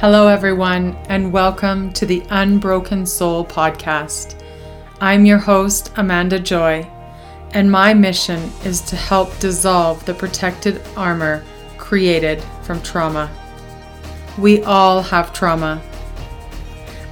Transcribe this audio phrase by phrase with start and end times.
[0.00, 4.40] Hello, everyone, and welcome to the Unbroken Soul podcast.
[5.00, 6.88] I'm your host, Amanda Joy,
[7.50, 11.44] and my mission is to help dissolve the protected armor
[11.78, 13.28] created from trauma.
[14.38, 15.82] We all have trauma.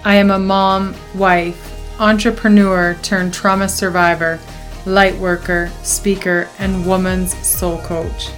[0.04, 4.38] I am a mom, wife, entrepreneur turned trauma survivor,
[4.84, 8.30] light worker, speaker, and woman's soul coach.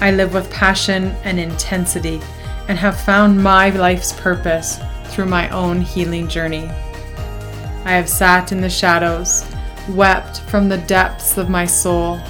[0.00, 2.20] I live with passion and intensity
[2.68, 6.68] and have found my life's purpose through my own healing journey.
[7.84, 9.44] I have sat in the shadows,
[9.88, 12.20] wept from the depths of my soul,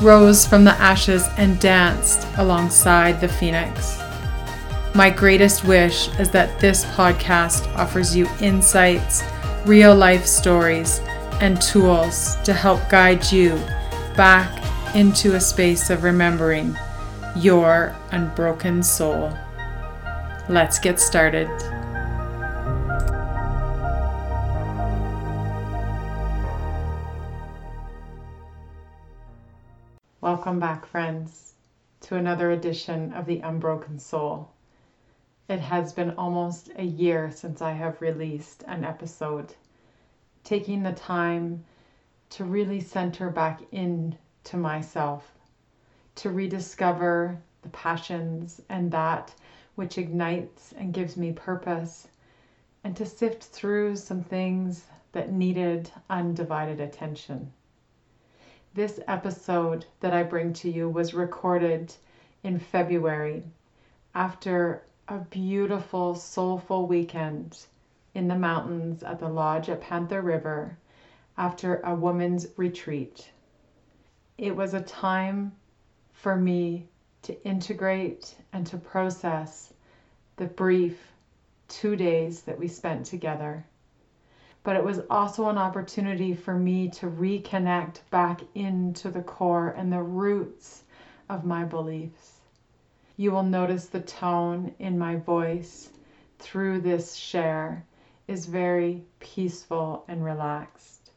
[0.00, 4.00] rose from the ashes, and danced alongside the phoenix.
[4.94, 9.22] My greatest wish is that this podcast offers you insights,
[9.64, 11.00] real life stories,
[11.40, 13.56] and tools to help guide you
[14.16, 14.62] back
[14.94, 16.76] into a space of remembering
[17.34, 19.32] your unbroken soul.
[20.52, 21.48] Let's get started.
[30.20, 31.54] Welcome back, friends,
[32.02, 34.52] to another edition of The Unbroken Soul.
[35.48, 39.54] It has been almost a year since I have released an episode,
[40.44, 41.64] taking the time
[42.28, 45.32] to really center back into myself,
[46.16, 49.32] to rediscover the passions and that
[49.74, 52.08] which ignites and gives me purpose,
[52.84, 57.52] and to sift through some things that needed undivided attention.
[58.74, 61.94] This episode that I bring to you was recorded
[62.42, 63.44] in February
[64.14, 67.66] after a beautiful, soulful weekend
[68.14, 70.76] in the mountains at the lodge at Panther River
[71.36, 73.30] after a woman's retreat.
[74.38, 75.52] It was a time
[76.12, 76.88] for me
[77.22, 79.72] to integrate and to process
[80.36, 81.12] the brief
[81.68, 83.64] two days that we spent together.
[84.62, 89.92] But it was also an opportunity for me to reconnect back into the core and
[89.92, 90.84] the roots
[91.28, 92.40] of my beliefs.
[93.16, 95.90] You will notice the tone in my voice
[96.38, 97.84] through this share
[98.28, 101.10] is very peaceful and relaxed,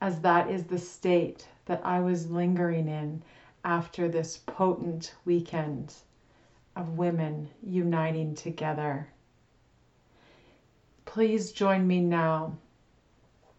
[0.00, 3.22] as that is the state that I was lingering in
[3.64, 5.94] after this potent weekend
[6.76, 9.08] of women uniting together.
[11.04, 12.56] Please join me now.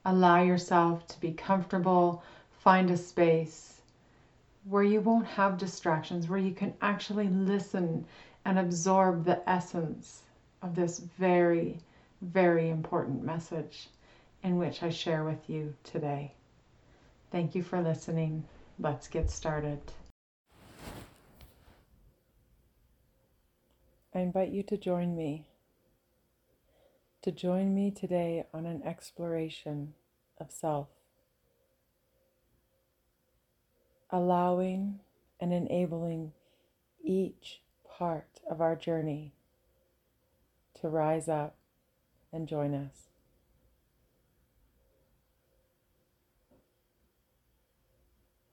[0.03, 3.81] Allow yourself to be comfortable, find a space
[4.65, 8.05] where you won't have distractions, where you can actually listen
[8.45, 10.23] and absorb the essence
[10.61, 11.79] of this very,
[12.21, 13.89] very important message
[14.43, 16.33] in which I share with you today.
[17.31, 18.43] Thank you for listening.
[18.79, 19.79] Let's get started.
[24.15, 25.49] I invite you to join me.
[27.23, 29.93] To join me today on an exploration
[30.39, 30.87] of self.
[34.09, 35.01] Allowing
[35.41, 36.31] and enabling
[37.03, 39.33] each part of our journey
[40.79, 41.57] to rise up
[42.31, 43.09] and join us.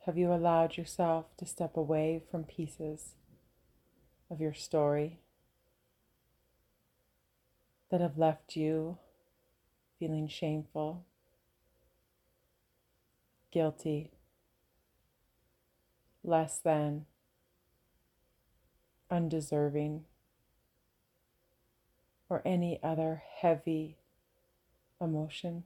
[0.06, 3.14] Have you allowed yourself to step away from pieces
[4.28, 5.20] of your story
[7.92, 8.96] that have left you
[9.98, 11.04] feeling shameful,
[13.50, 14.10] guilty,
[16.24, 17.04] less than,
[19.10, 20.06] undeserving,
[22.30, 23.98] or any other heavy
[24.98, 25.64] emotion?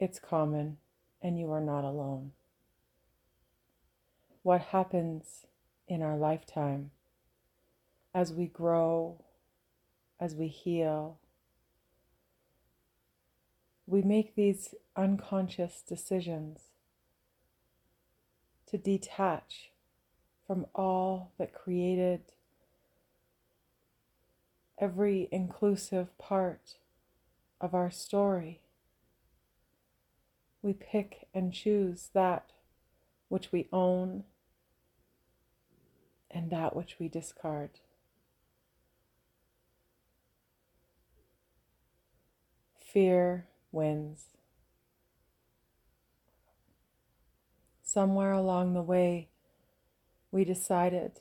[0.00, 0.78] It's common,
[1.20, 2.32] and you are not alone.
[4.42, 5.44] What happens
[5.86, 6.90] in our lifetime
[8.16, 9.22] as we grow,
[10.18, 11.18] as we heal,
[13.86, 16.60] we make these unconscious decisions
[18.66, 19.70] to detach
[20.46, 22.22] from all that created
[24.78, 26.76] every inclusive part
[27.60, 28.62] of our story
[30.62, 32.52] we pick and choose that
[33.28, 34.24] which we own
[36.30, 37.70] and that which we discard.
[42.96, 44.24] Fear wins.
[47.82, 49.28] Somewhere along the way,
[50.30, 51.20] we decided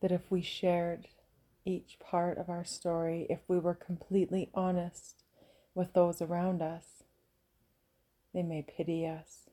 [0.00, 1.08] that if we shared
[1.64, 5.24] each part of our story, if we were completely honest
[5.74, 7.02] with those around us,
[8.32, 9.50] they may pity us.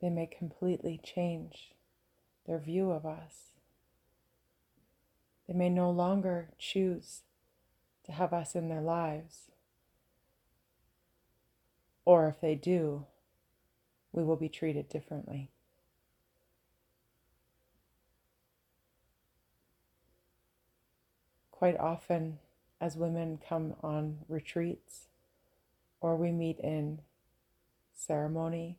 [0.00, 1.70] They may completely change
[2.48, 3.52] their view of us.
[5.46, 7.20] They may no longer choose
[8.12, 9.50] have us in their lives.
[12.04, 13.06] Or if they do,
[14.12, 15.50] we will be treated differently.
[21.50, 22.38] Quite often,
[22.80, 25.06] as women come on retreats
[26.00, 27.00] or we meet in
[27.94, 28.78] ceremony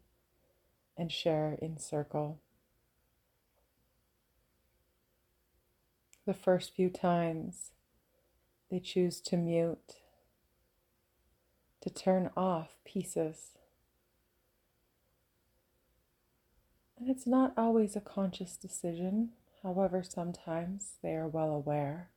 [0.97, 2.39] and share in circle,
[6.25, 7.71] the first few times
[8.73, 9.97] they choose to mute,
[11.79, 13.51] to turn off pieces.
[16.97, 19.29] And it's not always a conscious decision,
[19.61, 22.09] however, sometimes they are well aware.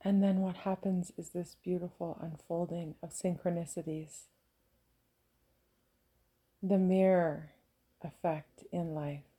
[0.00, 4.22] And then what happens is this beautiful unfolding of synchronicities,
[6.60, 7.50] the mirror
[8.02, 9.31] effect in life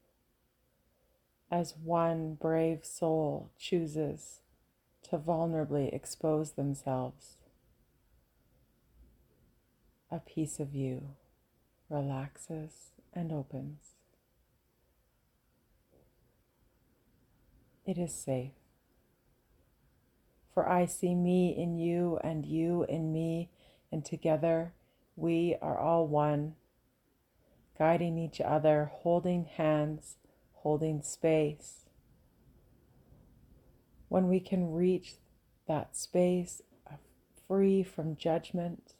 [1.53, 4.41] as one brave soul chooses
[5.03, 7.37] to vulnerably expose themselves.
[10.09, 11.09] A piece of you
[11.91, 13.91] relaxes and opens.
[17.85, 18.53] It is safe.
[20.55, 23.51] For I see me in you and you in me,
[23.91, 24.73] and together
[25.15, 26.55] we are all one,
[27.77, 30.17] guiding each other, holding hands
[30.63, 31.81] holding space.
[34.07, 35.15] When we can reach
[35.67, 36.99] that space of
[37.47, 38.93] free from judgment,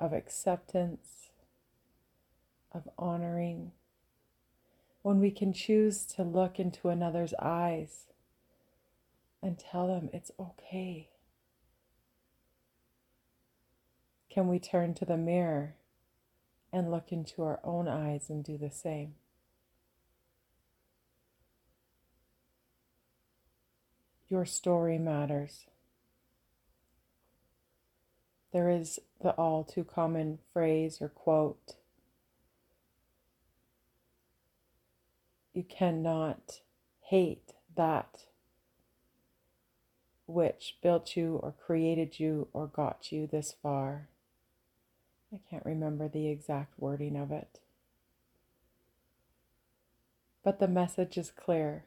[0.00, 1.30] of acceptance,
[2.72, 3.70] of honoring,
[5.02, 8.06] when we can choose to look into another's eyes
[9.40, 11.10] and tell them it's okay.
[14.28, 15.76] Can we turn to the mirror
[16.72, 19.14] and look into our own eyes and do the same?
[24.30, 25.66] Your story matters.
[28.52, 31.74] There is the all too common phrase or quote
[35.52, 36.60] You cannot
[37.00, 38.26] hate that
[40.26, 44.08] which built you or created you or got you this far.
[45.34, 47.58] I can't remember the exact wording of it.
[50.44, 51.84] But the message is clear.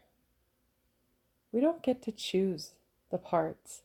[1.54, 2.72] We don't get to choose
[3.12, 3.84] the parts.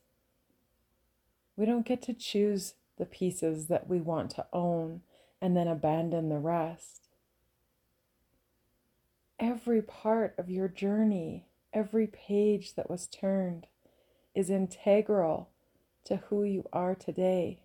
[1.55, 5.01] We don't get to choose the pieces that we want to own
[5.39, 7.03] and then abandon the rest.
[9.39, 13.67] Every part of your journey, every page that was turned,
[14.33, 15.49] is integral
[16.05, 17.59] to who you are today.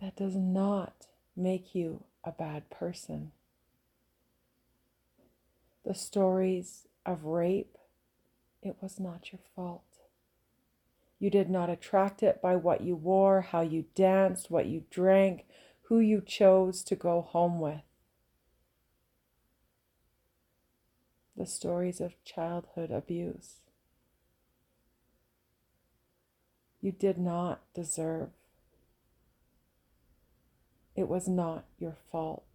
[0.00, 1.06] That does not
[1.36, 3.32] make you a bad person.
[5.84, 7.76] The stories of rape,
[8.62, 9.82] it was not your fault.
[11.18, 15.46] You did not attract it by what you wore, how you danced, what you drank,
[15.82, 17.82] who you chose to go home with.
[21.36, 23.60] The stories of childhood abuse.
[26.80, 28.30] You did not deserve.
[30.94, 32.45] It was not your fault.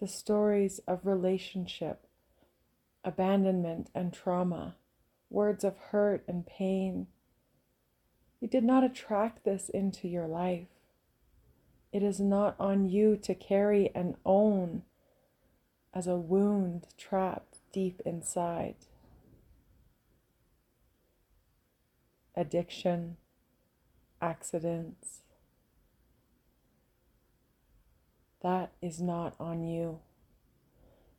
[0.00, 2.06] The stories of relationship,
[3.04, 4.76] abandonment, and trauma,
[5.30, 7.06] words of hurt and pain.
[8.40, 10.68] You did not attract this into your life.
[11.92, 14.82] It is not on you to carry and own
[15.92, 18.76] as a wound trapped deep inside.
[22.36, 23.16] Addiction,
[24.20, 25.22] accidents,
[28.42, 30.00] That is not on you.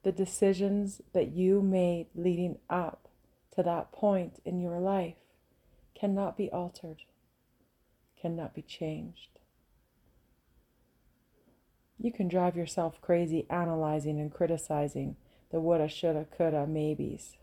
[0.04, 3.10] The decisions that you made leading up
[3.56, 5.16] to that point in your life
[5.94, 7.04] cannot be altered,
[8.22, 9.40] cannot be changed.
[11.98, 15.18] You can drive yourself crazy analyzing and criticizing
[15.52, 17.36] the woulda, shoulda, coulda, maybes.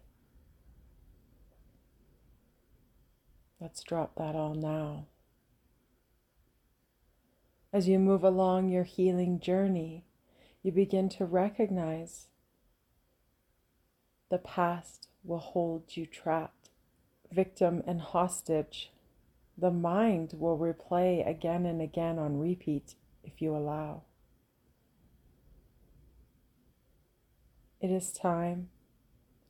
[3.61, 5.07] Let's drop that all now
[7.73, 10.05] as you move along your healing journey,
[10.63, 12.29] you begin to recognize
[14.29, 16.71] the past will hold you trapped,
[17.31, 18.91] victim and hostage.
[19.57, 24.03] The mind will replay again and again on repeat if you allow.
[27.81, 28.69] It is time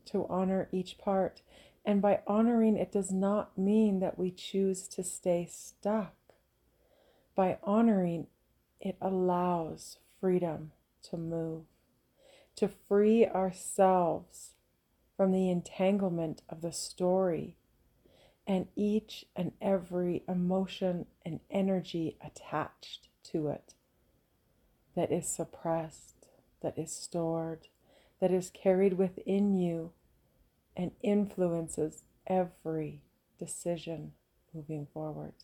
[0.07, 1.43] to honor each part.
[1.85, 6.16] And by honoring, it does not mean that we choose to stay stuck.
[7.37, 8.27] By honoring,
[8.81, 11.65] it allows freedom to move,
[12.57, 14.55] to free ourselves
[15.17, 17.57] from the entanglement of the story
[18.47, 23.75] and each and every emotion and energy attached to it
[24.95, 26.27] that is suppressed,
[26.63, 27.69] that is stored,
[28.21, 29.93] that is carried within you
[30.77, 33.03] and influences every
[33.39, 34.13] decision
[34.55, 35.35] moving forward.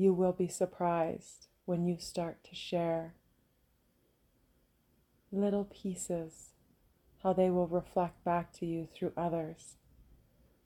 [0.00, 3.12] You will be surprised when you start to share
[5.30, 6.52] little pieces,
[7.22, 9.74] how they will reflect back to you through others.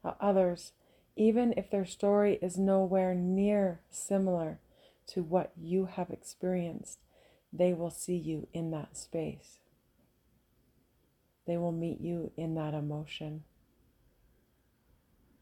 [0.05, 0.71] How others,
[1.17, 4.61] even if their story is nowhere near similar
[5.09, 7.01] to what you have experienced,
[7.53, 9.59] they will see you in that space.
[11.45, 13.43] They will meet you in that emotion.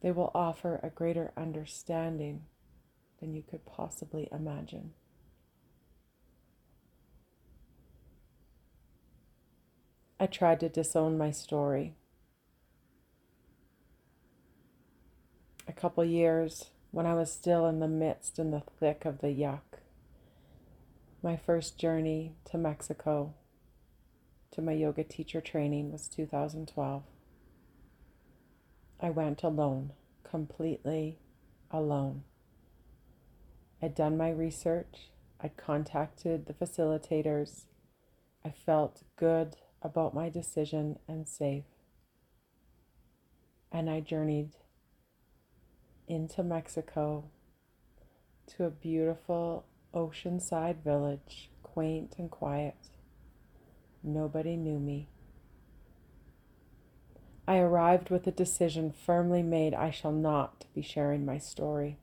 [0.00, 2.44] They will offer a greater understanding
[3.22, 4.90] than you could possibly imagine.
[10.18, 11.94] I tried to disown my story.
[15.68, 19.28] A couple years when I was still in the midst and the thick of the
[19.28, 19.78] yuck.
[21.22, 23.34] My first journey to Mexico
[24.50, 27.04] to my yoga teacher training was 2012.
[29.00, 29.92] I went alone,
[30.24, 31.18] completely
[31.70, 32.24] alone.
[33.82, 35.10] I'd done my research,
[35.40, 37.64] I'd contacted the facilitators.
[38.44, 41.64] I felt good about my decision and safe.
[43.72, 44.50] And I journeyed
[46.06, 47.24] into Mexico
[48.46, 52.76] to a beautiful oceanside village, quaint and quiet.
[54.02, 55.08] Nobody knew me.
[57.48, 61.98] I arrived with a decision firmly made I shall not be sharing my story.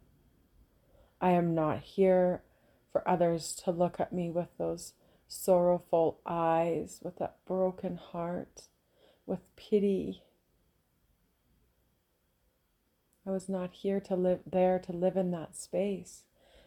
[1.22, 2.44] I am not here
[2.92, 4.94] for others to look at me with those
[5.28, 8.64] sorrowful eyes, with that broken heart,
[9.26, 10.24] with pity.
[13.28, 16.24] I was not here to live there to live in that space.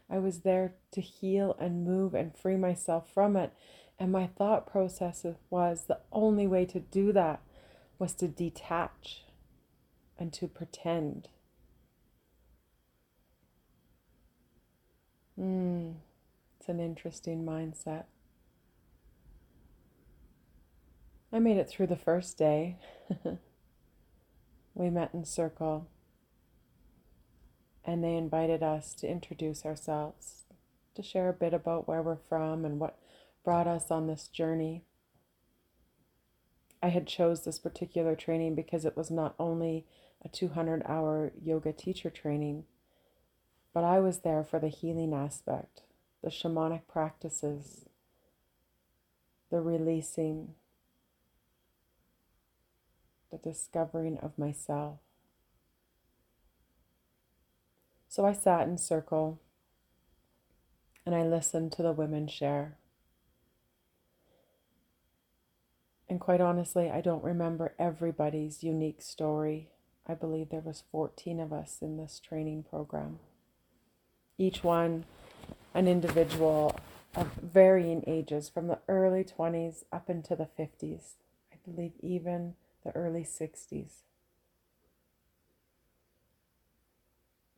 [0.08, 3.52] I was there to heal and move and free myself from it.
[3.98, 7.40] And my thought process was the only way to do that
[7.98, 9.24] was to detach
[10.18, 11.28] and to pretend.
[15.36, 15.92] Hmm,
[16.58, 18.04] it's an interesting mindset.
[21.32, 22.76] I made it through the first day.
[24.74, 25.88] we met in circle,
[27.84, 30.44] and they invited us to introduce ourselves,
[30.94, 32.98] to share a bit about where we're from and what
[33.42, 34.84] brought us on this journey.
[36.82, 39.86] I had chose this particular training because it was not only
[40.22, 42.64] a 200 hour yoga teacher training,
[43.72, 45.82] but I was there for the healing aspect,
[46.22, 47.86] the shamanic practices,
[49.50, 50.54] the releasing,
[53.30, 54.98] the discovering of myself.
[58.08, 59.40] So I sat in circle
[61.06, 62.76] and I listened to the women share.
[66.08, 69.70] And quite honestly, I don't remember everybody's unique story.
[70.06, 73.18] I believe there was 14 of us in this training program.
[74.42, 75.04] Each one
[75.72, 76.76] an individual
[77.14, 81.12] of varying ages from the early 20s up into the 50s.
[81.52, 84.00] I believe even the early 60s.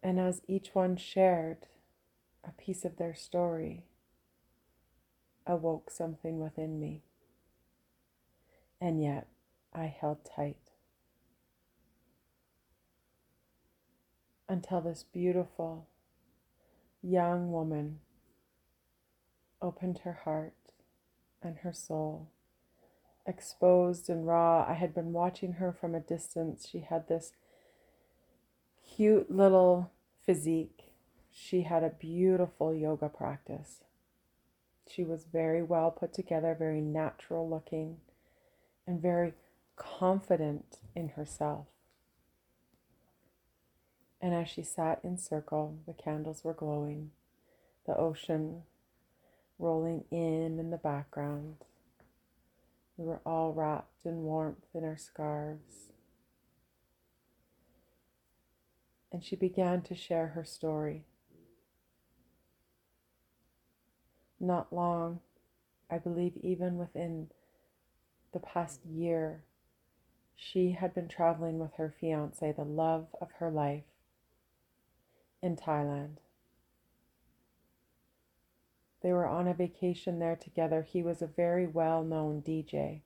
[0.03, 1.69] And as each one shared
[2.47, 3.87] a piece of their story,
[5.47, 7.01] awoke something within me.
[8.79, 9.27] And yet
[9.73, 10.73] I held tight
[14.51, 15.87] until this beautiful
[17.05, 18.01] young woman
[19.61, 20.55] opened her heart
[21.43, 22.29] and her soul
[23.27, 24.65] exposed and raw.
[24.69, 26.69] I had been watching her from a distance.
[26.71, 27.33] She had this
[28.97, 29.91] cute little
[30.25, 30.93] physique.
[31.31, 33.81] She had a beautiful yoga practice.
[34.87, 37.97] She was very well put together, very natural looking,
[38.87, 39.33] and very
[39.77, 41.67] confident in herself.
[44.25, 47.11] And as she sat in circle, the candles were glowing,
[47.87, 48.63] the ocean
[49.59, 51.57] rolling in in the background
[52.97, 55.89] we were all wrapped in warmth in our scarves.
[59.11, 61.05] And she began to share her story.
[64.41, 65.21] Not long,
[65.91, 67.31] I believe, even within
[68.33, 69.43] the past year,
[70.37, 73.85] she had been traveling with her fiance, the love of her life,
[75.45, 76.17] in Thailand.
[79.03, 80.83] They were on a vacation there together.
[80.83, 83.03] He was a very well known DJ.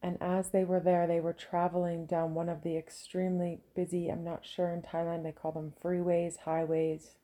[0.00, 4.24] And as they were there, they were traveling down one of the extremely busy, I'm
[4.24, 7.16] not sure in Thailand, they call them freeways, highways,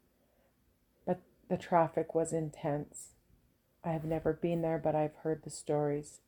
[1.06, 3.14] but the traffic was intense.
[3.84, 6.20] I have never been there, but I've heard the stories.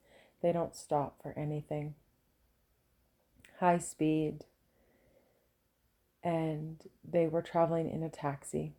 [0.42, 1.94] They don't stop for anything.
[3.58, 4.44] High speed.
[6.23, 8.75] And they were traveling in a taxi.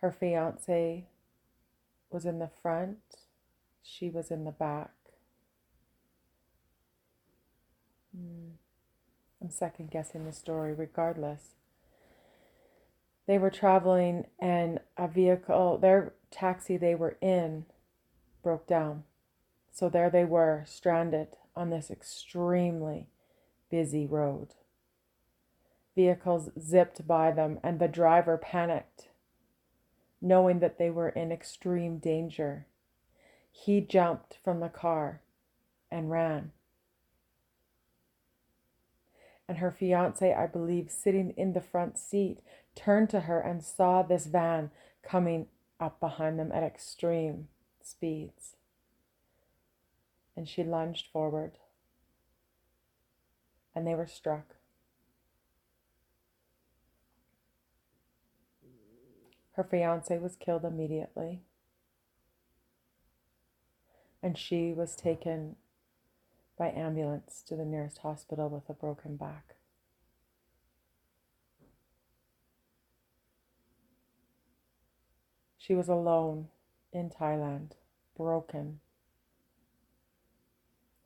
[0.00, 1.06] Her fiance
[2.10, 2.98] was in the front,
[3.82, 4.90] she was in the back.
[8.14, 8.50] Hmm.
[9.40, 11.54] I'm second guessing the story regardless.
[13.26, 17.66] They were traveling and a vehicle, their taxi they were in,
[18.42, 19.04] broke down.
[19.72, 23.08] So there they were, stranded on this extremely
[23.70, 24.54] busy road.
[25.94, 29.08] Vehicles zipped by them, and the driver panicked
[30.22, 32.66] knowing that they were in extreme danger.
[33.50, 35.20] He jumped from the car
[35.90, 36.52] and ran.
[39.48, 42.38] And her fiance, I believe, sitting in the front seat,
[42.76, 44.70] turned to her and saw this van
[45.02, 45.48] coming
[45.80, 47.48] up behind them at extreme
[47.82, 48.56] speeds.
[50.36, 51.58] And she lunged forward,
[53.74, 54.56] and they were struck.
[59.52, 61.42] Her fiance was killed immediately,
[64.22, 65.56] and she was taken
[66.56, 69.56] by ambulance to the nearest hospital with a broken back.
[75.58, 76.48] She was alone
[76.92, 77.72] in Thailand,
[78.16, 78.80] broken.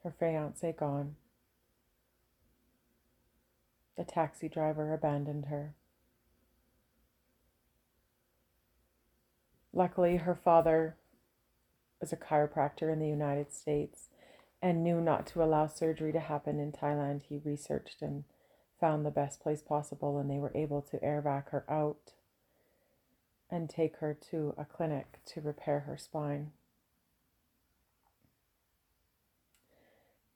[0.06, 1.16] Her fiance gone.
[3.96, 5.74] The taxi driver abandoned her.
[9.72, 10.94] Luckily, her father
[12.00, 14.10] was a chiropractor in the United States
[14.62, 17.22] and knew not to allow surgery to happen in Thailand.
[17.22, 18.22] He researched and
[18.80, 22.12] found the best place possible, and they were able to airvac her out
[23.50, 26.52] and take her to a clinic to repair her spine.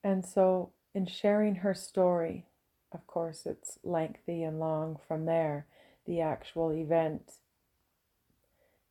[0.03, 2.47] And so, in sharing her story,
[2.93, 5.67] of course, it's lengthy and long from there.
[6.07, 7.33] The actual event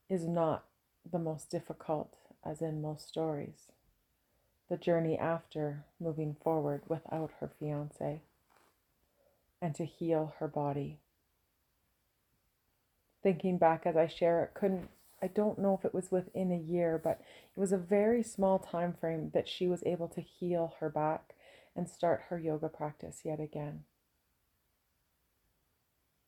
[0.09, 0.65] is not
[1.09, 3.71] the most difficult, as in most stories.
[4.69, 8.21] The journey after moving forward without her fiance
[9.61, 10.99] and to heal her body.
[13.21, 14.89] Thinking back as I share it, couldn't
[15.21, 17.21] I don't know if it was within a year, but
[17.55, 21.35] it was a very small time frame that she was able to heal her back
[21.75, 23.83] and start her yoga practice yet again.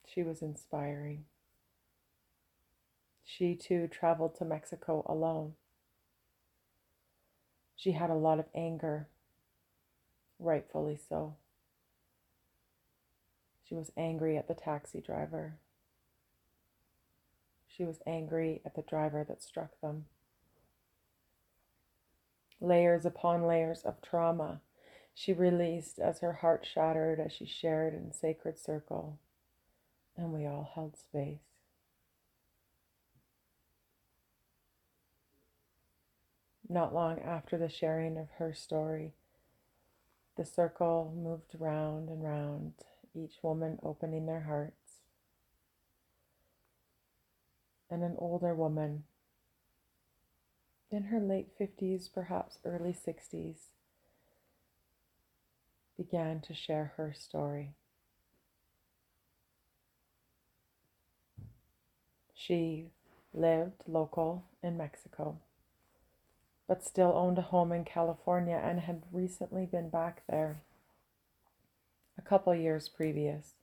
[0.05, 1.25] She was inspiring.
[3.23, 5.53] She too traveled to Mexico alone.
[7.77, 9.07] She had a lot of anger,
[10.37, 11.35] rightfully so.
[13.63, 15.55] She was angry at the taxi driver.
[17.81, 20.05] She was angry at the driver that struck them.
[22.59, 24.61] Layers upon layers of trauma
[25.15, 29.17] she released as her heart shattered as she shared in sacred circle,
[30.15, 31.41] and we all held space.
[36.69, 39.15] Not long after the sharing of her story,
[40.37, 42.73] the circle moved round and round,
[43.15, 44.80] each woman opening their hearts.
[47.91, 49.03] And an older woman,
[50.89, 53.57] in her late 50s, perhaps early 60s,
[55.97, 57.73] began to share her story.
[62.33, 62.87] She
[63.33, 65.37] lived local in Mexico
[66.71, 70.61] but still owned a home in California and had recently been back there
[72.17, 73.55] a couple years previous.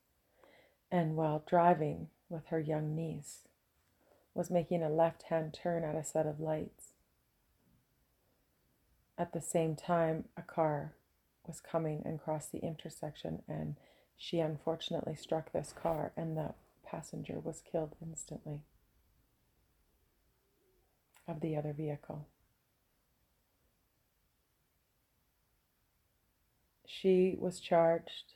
[0.92, 3.47] And while driving with her young niece,
[4.38, 6.92] was making a left hand turn at a set of lights.
[9.18, 10.92] At the same time, a car
[11.44, 13.74] was coming and crossed the intersection, and
[14.16, 16.54] she unfortunately struck this car, and the
[16.86, 18.60] passenger was killed instantly
[21.26, 22.24] of the other vehicle.
[26.86, 28.34] She was charged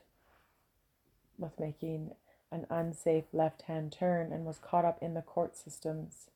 [1.38, 2.10] with making
[2.52, 6.28] an unsafe left hand turn and was caught up in the court systems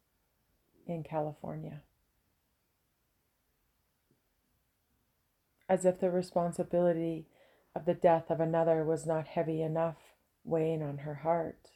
[0.87, 1.83] in California.
[5.69, 7.27] As if the responsibility
[7.75, 9.97] of the death of another was not heavy enough
[10.43, 11.71] weighing on her heart,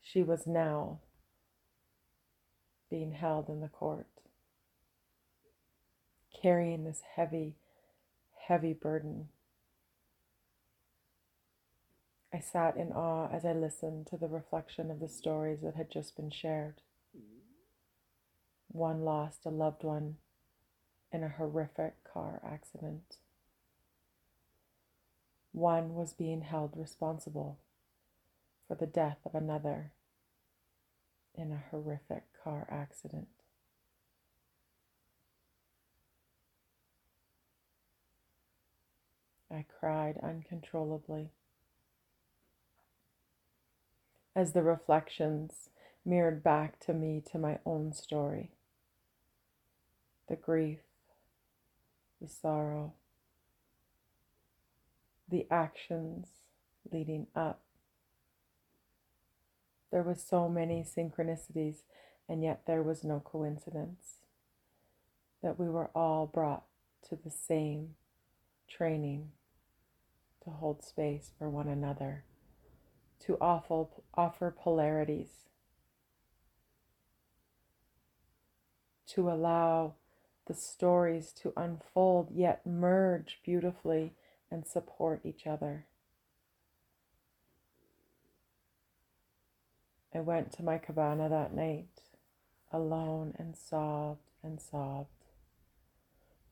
[0.00, 1.00] she was now
[2.88, 4.06] being held in the court,
[6.40, 7.56] carrying this heavy,
[8.46, 9.28] heavy burden.
[12.32, 15.90] I sat in awe as I listened to the reflection of the stories that had
[15.90, 16.82] just been shared.
[17.16, 17.38] Mm-hmm.
[18.68, 20.16] One lost a loved one
[21.10, 23.16] in a horrific car accident.
[25.52, 27.58] One was being held responsible
[28.66, 29.92] for the death of another
[31.34, 33.28] in a horrific car accident.
[39.50, 41.30] I cried uncontrollably
[44.38, 45.68] as the reflections
[46.04, 48.52] mirrored back to me to my own story.
[50.28, 50.78] The grief,
[52.22, 52.92] the sorrow,
[55.28, 56.28] the actions
[56.92, 57.62] leading up.
[59.90, 61.78] There was so many synchronicities,
[62.28, 64.18] and yet there was no coincidence
[65.42, 66.62] that we were all brought
[67.08, 67.96] to the same
[68.68, 69.32] training
[70.44, 72.22] to hold space for one another,
[73.20, 75.48] to offer, offer polarities,
[79.06, 79.94] to allow
[80.46, 84.14] the stories to unfold yet merge beautifully
[84.50, 85.86] and support each other.
[90.14, 92.00] I went to my cabana that night
[92.72, 95.08] alone and sobbed and sobbed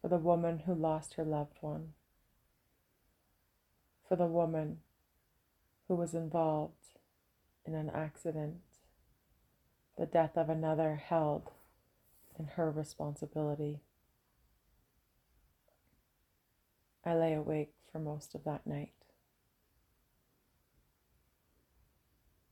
[0.00, 1.94] for the woman who lost her loved one,
[4.06, 4.78] for the woman
[5.88, 6.72] who was involved
[7.64, 8.56] in an accident,
[9.96, 11.50] the death of another held
[12.38, 13.80] in her responsibility.
[17.04, 18.92] I lay awake for most of that night.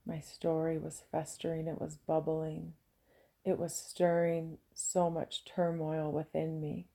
[0.06, 2.74] My story was festering, it was bubbling,
[3.44, 6.86] it was stirring so much turmoil within me.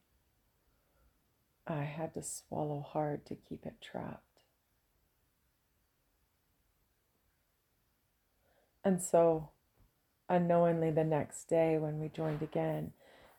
[1.68, 4.29] I had to swallow hard to keep it trapped.
[8.90, 9.50] And so,
[10.30, 12.92] unknowingly, the next day when we joined again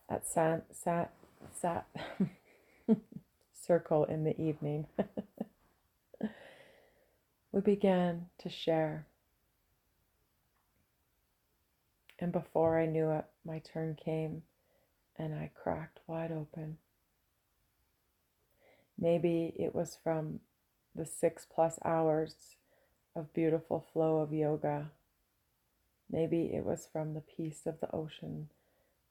[0.08, 1.10] at Sat, Sat,
[1.52, 1.88] Sat,
[3.52, 4.86] circle in the evening,
[7.50, 9.06] we began to share.
[12.20, 14.42] And before I knew it, my turn came
[15.16, 16.78] and I cracked wide open.
[18.96, 20.38] Maybe it was from
[20.94, 22.54] the six plus hours
[23.16, 24.92] of beautiful flow of yoga.
[26.10, 28.48] Maybe it was from the peace of the ocean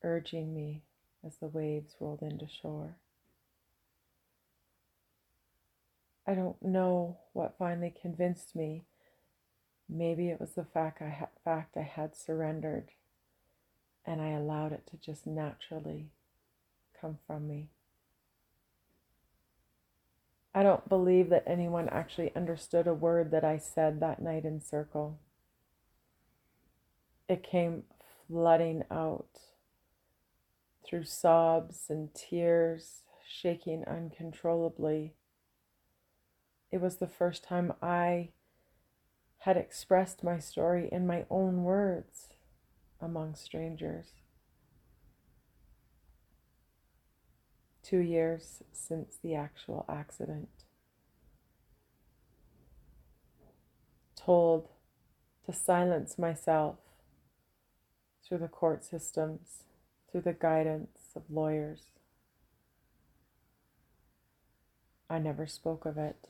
[0.03, 0.83] urging me
[1.25, 2.95] as the waves rolled into shore.
[6.27, 8.83] I don't know what finally convinced me.
[9.87, 12.91] Maybe it was the fact I, ha- fact I had surrendered
[14.05, 16.09] and I allowed it to just naturally
[16.99, 17.69] come from me.
[20.53, 24.61] I don't believe that anyone actually understood a word that I said that night in
[24.61, 25.19] circle.
[27.29, 27.83] It came
[28.27, 29.39] flooding out
[30.85, 35.13] through sobs and tears, shaking uncontrollably
[36.71, 38.29] it was the first time I
[39.39, 42.29] had expressed my story in my own words
[43.01, 44.07] among strangers.
[47.81, 50.49] Two years since the actual accident.
[54.15, 54.69] Told
[55.45, 56.77] to silence myself
[58.29, 59.63] through the court systems,
[60.11, 61.87] through the guidance of lawyers.
[65.09, 66.27] I never spoke of it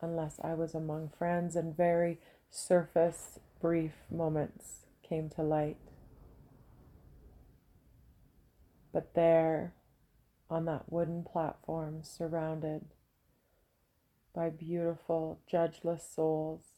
[0.00, 2.18] unless I was among friends, and very
[2.50, 5.76] surface, brief moments came to light.
[8.92, 9.74] But there,
[10.48, 12.86] on that wooden platform, surrounded
[14.34, 16.77] by beautiful, judgeless souls,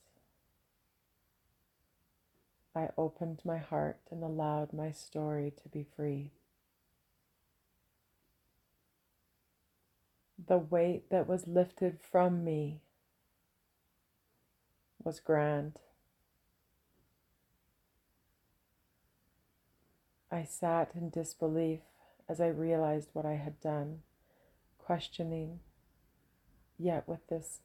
[2.75, 6.31] I opened my heart and allowed my story to be free.
[10.47, 12.81] The weight that was lifted from me
[15.03, 15.81] was grand.
[20.31, 21.81] I sat in disbelief
[22.29, 24.03] as I realized what I had done,
[24.79, 25.59] questioning,
[26.79, 27.61] yet with this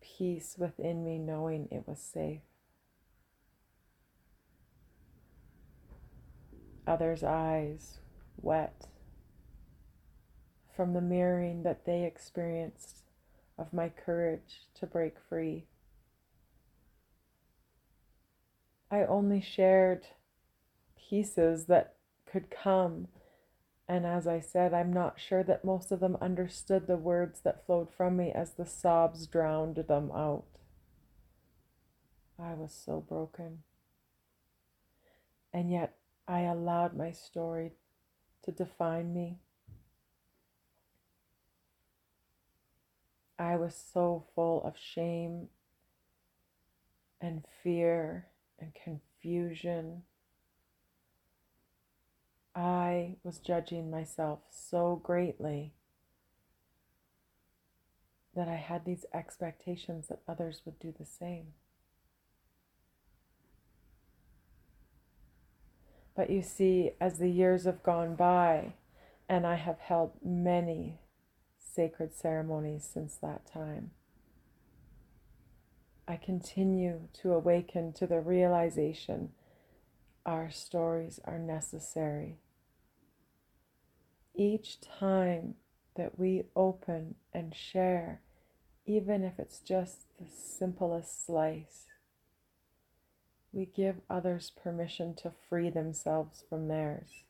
[0.00, 2.40] peace within me, knowing it was safe.
[6.86, 7.98] Others' eyes,
[8.36, 8.88] wet,
[10.74, 13.02] from the mirroring that they experienced
[13.58, 15.66] of my courage to break free.
[18.90, 20.06] I only shared
[20.96, 21.94] pieces that
[22.26, 23.08] could come.
[23.88, 27.64] And as I said, I'm not sure that most of them understood the words that
[27.64, 30.44] flowed from me as the sobs drowned them out.
[32.38, 33.62] I was so broken.
[35.52, 37.72] And yet I allowed my story
[38.44, 39.38] to define me.
[43.38, 45.48] I was so full of shame
[47.20, 50.02] and fear and confusion.
[52.54, 55.72] I was judging myself so greatly
[58.34, 61.54] that I had these expectations that others would do the same.
[66.14, 68.74] But you see, as the years have gone by,
[69.28, 70.98] and I have held many
[71.58, 73.92] sacred ceremonies since that time,
[76.06, 79.30] I continue to awaken to the realization
[80.26, 82.38] our stories are necessary.
[84.34, 85.54] Each time
[85.96, 88.20] that we open and share,
[88.86, 91.86] even if it's just the simplest slice,
[93.52, 97.24] we give others permission to free themselves from theirs.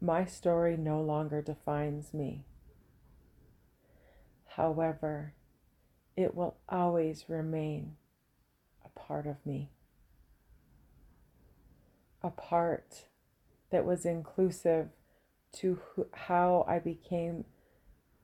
[0.00, 2.44] My story no longer defines me.
[4.56, 5.34] However,
[6.16, 7.96] it will always remain
[8.84, 9.70] a part of me.
[12.22, 13.06] A part
[13.70, 14.88] that was inclusive
[15.52, 15.78] to
[16.12, 17.44] how I became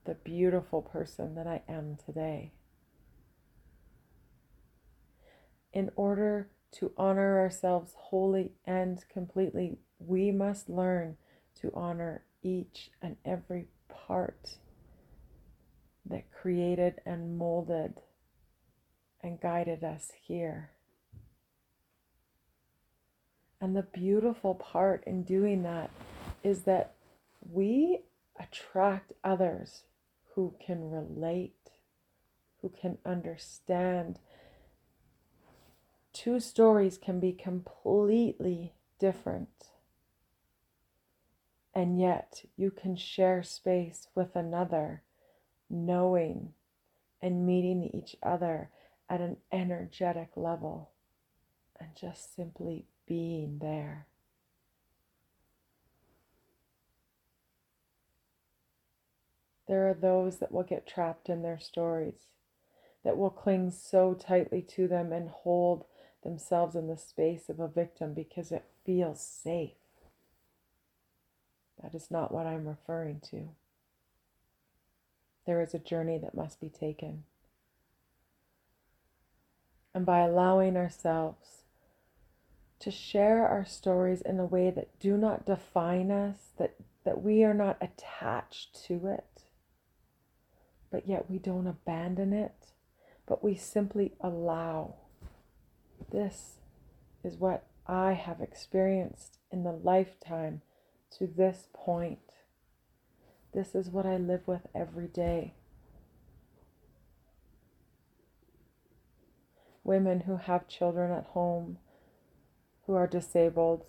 [0.05, 2.51] the beautiful person that I am today.
[5.77, 11.15] In order to honor ourselves wholly and completely, we must learn
[11.61, 14.57] to honor each and every part
[16.03, 17.93] that created and molded
[19.21, 20.71] and guided us here.
[23.61, 25.91] And the beautiful part in doing that
[26.43, 26.95] is that
[27.47, 27.99] we
[28.39, 29.83] attract others
[30.33, 31.69] who can relate,
[32.63, 34.17] who can understand
[36.17, 39.69] two stories can be completely different.
[41.75, 45.03] And yet you can share space with another,
[45.69, 46.53] knowing
[47.21, 48.71] and meeting each other
[49.07, 50.89] at an energetic level
[51.79, 54.07] and just simply being there.
[59.67, 62.25] There are those that will get trapped in their stories,
[63.03, 65.85] that will cling so tightly to them and hold
[66.27, 69.71] themselves in the space of a victim because it feels safe.
[71.81, 73.47] That is not what I'm referring to.
[75.45, 77.23] There is a journey that must be taken.
[79.95, 81.63] And by allowing ourselves
[82.79, 87.45] to share our stories in a way that do not define us, that, that we
[87.45, 89.43] are not attached to it,
[90.91, 92.73] but yet we don't abandon it,
[93.25, 94.95] but we simply allow
[96.11, 96.57] this
[97.23, 100.61] is what I have experienced in the lifetime
[101.17, 102.19] to this point.
[103.53, 105.53] This is what I live with every day.
[109.83, 111.77] Women who have children at home,
[112.85, 113.85] who are disabled,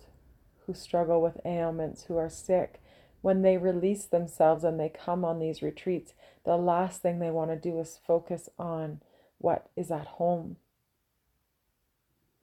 [0.65, 2.81] who struggle with ailments, who are sick,
[3.21, 6.13] when they release themselves and they come on these retreats,
[6.45, 9.01] the last thing they want to do is focus on
[9.39, 10.55] what is at home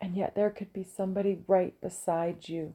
[0.01, 2.75] and yet, there could be somebody right beside you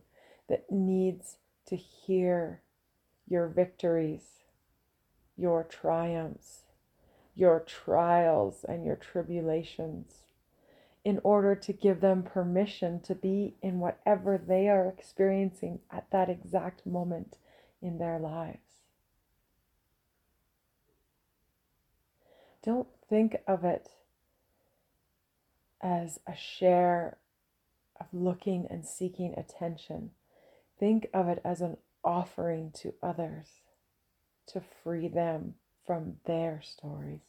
[0.50, 2.62] that needs to hear
[3.28, 4.40] your victories,
[5.38, 6.64] your triumphs,
[7.36, 10.24] your trials, and your tribulations
[11.04, 16.30] in order to give them permission to be in whatever they are experiencing at that
[16.30, 17.38] exact moment
[17.82, 18.82] in their lives.
[22.64, 23.90] Don't think of it
[25.82, 27.18] as a share
[28.00, 30.12] of looking and seeking attention.
[30.80, 33.48] Think of it as an offering to others
[34.48, 37.22] to free them from their stories.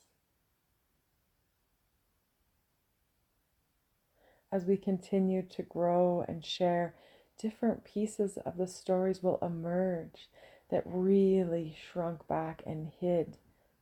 [4.51, 6.95] As we continue to grow and share,
[7.39, 10.29] different pieces of the stories will emerge
[10.71, 13.39] that really shrunk back and hid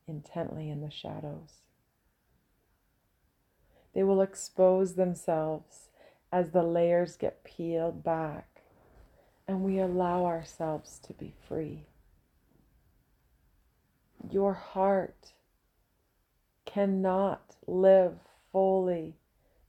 [0.07, 1.61] intently in the shadows.
[3.93, 5.89] They will expose themselves
[6.31, 8.61] as the layers get peeled back
[9.47, 11.85] and we allow ourselves to be free.
[14.29, 15.33] your heart
[16.65, 18.19] cannot live
[18.51, 19.15] fully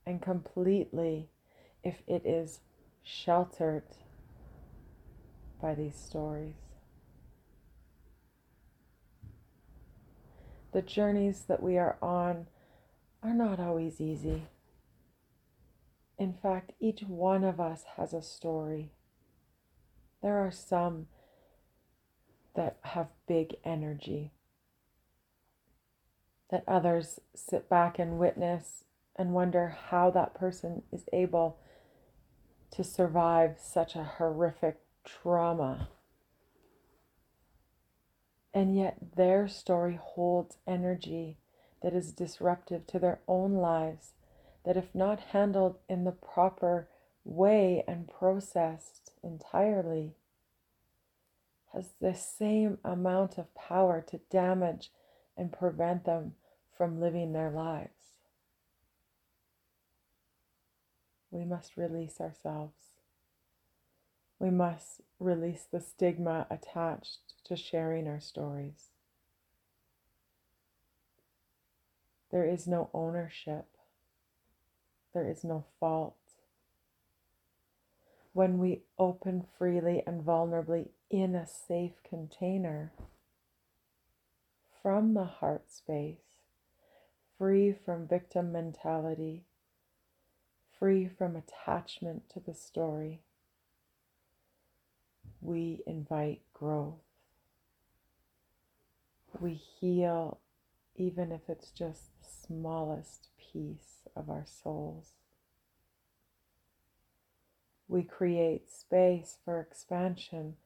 [0.07, 1.29] and completely
[1.83, 2.61] if it is
[3.03, 3.85] sheltered
[5.61, 6.55] by these stories.
[10.73, 12.47] The journeys that we are on
[13.23, 14.45] are not always easy.
[16.19, 18.91] In fact, each one of us has a story.
[20.23, 21.07] There are some
[22.55, 24.33] that have big energy,
[26.51, 28.85] that others sit back and witness
[29.17, 31.59] and wonder how that person is able
[32.73, 35.89] to survive such a horrific trauma.
[38.55, 41.39] And yet, their story holds energy
[41.83, 44.13] that is disruptive to their own lives,
[44.65, 46.89] that, if not handled in the proper
[47.25, 50.15] way and processed entirely,
[51.73, 54.91] has the same amount of power to damage
[55.37, 56.35] and prevent them
[56.77, 57.89] from living their lives.
[61.31, 62.75] We must release ourselves.
[64.39, 68.92] We must release the stigma attached to sharing our stories.
[72.33, 73.67] There is no ownership.
[75.13, 76.17] There is no fault.
[78.33, 82.93] When we open freely and vulnerably in a safe container
[84.83, 86.41] from the heart space,
[87.37, 89.45] free from victim mentality,
[90.79, 93.21] free from attachment to the story,
[95.43, 97.03] we invite growth.
[99.39, 100.39] We heal
[100.97, 102.11] even if it's just
[102.47, 105.13] smallest piece of our souls.
[107.89, 110.57] We create space for expansion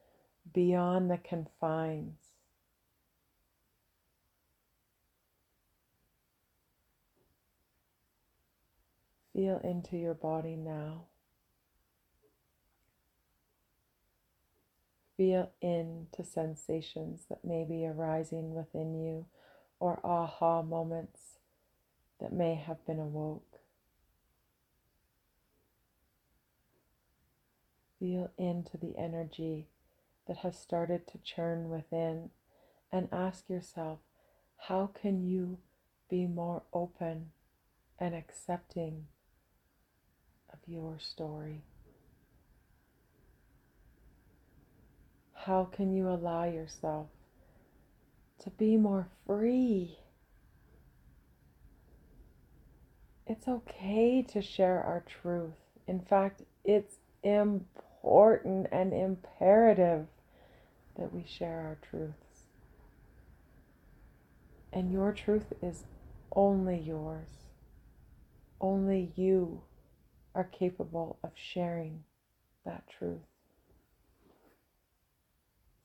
[0.52, 2.18] beyond the confines.
[9.32, 11.06] Feel into your body now.
[15.16, 19.26] Feel into sensations that may be arising within you
[19.80, 21.35] or aha moments
[22.20, 23.60] that may have been awoke.
[27.98, 29.68] Feel into the energy
[30.26, 32.30] that has started to churn within
[32.92, 33.98] and ask yourself,
[34.68, 35.58] how can you
[36.08, 37.30] be more open
[37.98, 39.06] and accepting
[40.52, 41.62] of your story?
[45.32, 47.08] How can you allow yourself
[48.42, 49.98] to be more free?
[53.26, 55.56] It's okay to share our truth.
[55.88, 60.06] In fact, it's important and imperative
[60.96, 62.46] that we share our truths.
[64.72, 65.84] And your truth is
[66.34, 67.28] only yours.
[68.60, 69.62] Only you
[70.34, 72.04] are capable of sharing
[72.64, 73.26] that truth.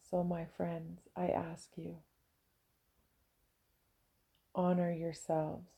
[0.09, 1.97] So, my friends, I ask you
[4.53, 5.69] honor yourselves,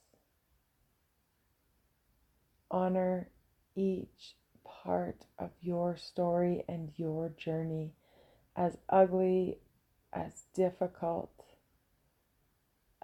[2.74, 3.30] honor
[3.76, 7.94] each part of your story and your journey
[8.56, 9.60] as ugly,
[10.12, 11.32] as difficult,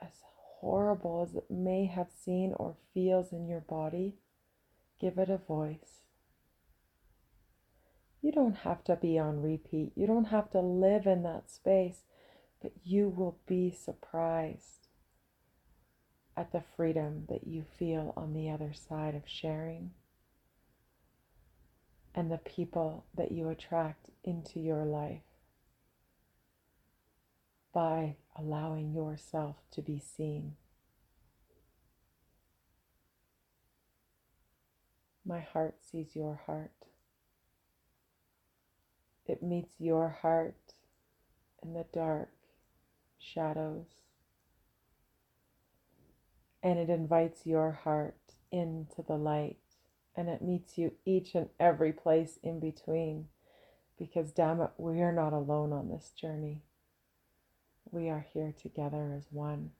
[0.02, 0.22] as
[0.60, 4.16] horrible as it may have seen or feels in your body,
[5.00, 6.02] give it a voice.
[8.22, 9.94] You don't have to be on repeat.
[9.96, 12.02] You don't have to live in that space,
[12.62, 14.89] but you will be surprised
[16.40, 19.92] at the freedom that you feel on the other side of sharing
[22.16, 25.20] and the people that you attract into your life
[27.74, 30.56] by allowing yourself to be seen.
[35.26, 36.72] My heart sees your heart.
[39.26, 40.74] It meets your heart
[41.62, 42.32] in the dark
[43.20, 44.09] shadows.
[46.62, 48.18] And it invites your heart
[48.52, 49.58] into the light.
[50.16, 53.28] And it meets you each and every place in between.
[53.98, 56.64] Because, damn it, we are not alone on this journey.
[57.92, 59.72] We are here together as one.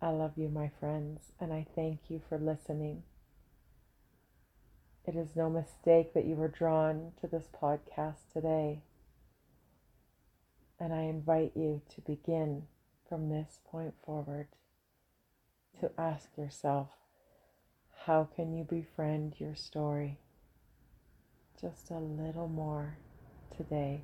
[0.00, 3.04] I love you, my friends, and I thank you for listening.
[5.06, 8.82] It is no mistake that you were drawn to this podcast today.
[10.80, 12.64] And I invite you to begin
[13.14, 14.48] from this point forward
[15.78, 16.88] to ask yourself
[18.06, 20.18] how can you befriend your story
[21.60, 22.98] just a little more
[23.56, 24.02] today?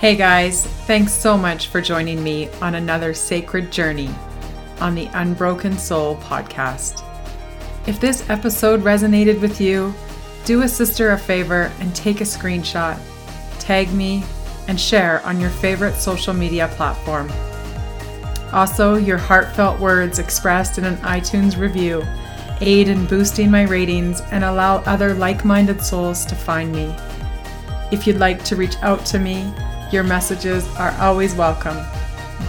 [0.00, 4.08] Hey guys, thanks so much for joining me on another sacred journey
[4.80, 7.04] on the Unbroken Soul podcast.
[7.86, 9.92] If this episode resonated with you,
[10.46, 12.98] do a sister a favor and take a screenshot,
[13.58, 14.24] tag me,
[14.68, 17.30] and share on your favorite social media platform.
[18.54, 22.02] Also, your heartfelt words expressed in an iTunes review
[22.62, 26.96] aid in boosting my ratings and allow other like minded souls to find me.
[27.92, 29.52] If you'd like to reach out to me,
[29.92, 31.76] your messages are always welcome.